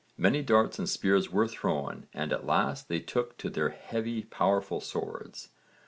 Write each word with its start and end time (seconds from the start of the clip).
Many 0.17 0.41
darts 0.41 0.79
and 0.79 0.89
spears 0.89 1.29
were 1.29 1.47
thrown 1.47 2.07
and 2.11 2.33
at 2.33 2.43
last 2.43 2.87
they 2.89 2.99
took 2.99 3.37
to 3.37 3.51
their 3.51 3.69
heavy 3.69 4.23
powerful 4.23 4.81
swords. 4.81 5.49